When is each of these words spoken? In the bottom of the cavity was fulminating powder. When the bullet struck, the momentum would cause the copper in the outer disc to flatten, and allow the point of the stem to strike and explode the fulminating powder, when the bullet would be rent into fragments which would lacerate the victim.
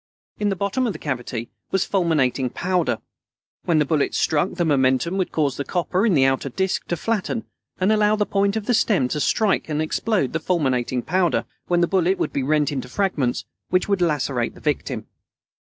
In 0.39 0.49
the 0.49 0.55
bottom 0.55 0.87
of 0.87 0.93
the 0.93 0.97
cavity 0.97 1.51
was 1.69 1.85
fulminating 1.85 2.49
powder. 2.49 2.97
When 3.65 3.77
the 3.77 3.85
bullet 3.85 4.15
struck, 4.15 4.53
the 4.55 4.65
momentum 4.65 5.15
would 5.19 5.31
cause 5.31 5.57
the 5.57 5.63
copper 5.63 6.07
in 6.07 6.15
the 6.15 6.25
outer 6.25 6.49
disc 6.49 6.87
to 6.87 6.97
flatten, 6.97 7.45
and 7.79 7.91
allow 7.91 8.15
the 8.15 8.25
point 8.25 8.55
of 8.55 8.65
the 8.65 8.73
stem 8.73 9.09
to 9.09 9.19
strike 9.19 9.69
and 9.69 9.79
explode 9.79 10.33
the 10.33 10.39
fulminating 10.39 11.03
powder, 11.03 11.45
when 11.67 11.81
the 11.81 11.87
bullet 11.87 12.17
would 12.17 12.33
be 12.33 12.41
rent 12.41 12.71
into 12.71 12.89
fragments 12.89 13.45
which 13.69 13.87
would 13.87 14.01
lacerate 14.01 14.55
the 14.55 14.59
victim. 14.59 15.05